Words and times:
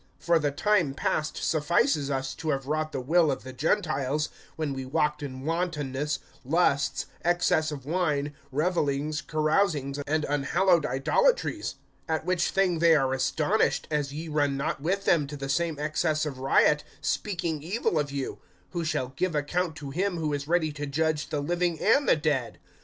(3)For 0.19 0.41
the 0.41 0.49
time 0.49 0.95
past 0.95 1.37
suffices 1.37 2.09
us 2.09 2.33
to 2.33 2.49
have 2.49 2.65
wrought 2.65 2.91
the 2.91 2.99
will 2.99 3.29
of 3.31 3.43
the 3.43 3.53
Gentiles, 3.53 4.29
when 4.55 4.73
we 4.73 4.83
walked 4.83 5.21
in 5.21 5.41
wantonness, 5.45 6.17
lusts, 6.43 7.05
excess 7.23 7.71
of 7.71 7.85
wine, 7.85 8.33
revelings, 8.51 9.21
carousings, 9.21 9.99
and 10.07 10.25
unhallowed 10.25 10.87
idolatries; 10.87 11.75
(4)at 12.09 12.23
which 12.25 12.49
thing 12.49 12.79
they 12.79 12.95
are 12.95 13.13
astonished, 13.13 13.87
as 13.91 14.11
ye 14.11 14.27
run 14.27 14.57
not 14.57 14.81
with 14.81 15.05
them 15.05 15.27
to 15.27 15.37
the 15.37 15.47
same 15.49 15.77
excess 15.77 16.25
of 16.25 16.39
riot, 16.39 16.83
speaking 16.99 17.61
evil 17.61 17.99
of 17.99 18.11
you; 18.11 18.39
(5)who 18.73 18.83
shall 18.83 19.09
give 19.15 19.35
account 19.35 19.75
to 19.75 19.91
him 19.91 20.17
who 20.17 20.33
is 20.33 20.47
ready 20.47 20.71
to 20.71 20.87
judge 20.87 21.29
the 21.29 21.41
living 21.41 21.79
and 21.79 22.09
the 22.09 22.15
dead. 22.15 22.57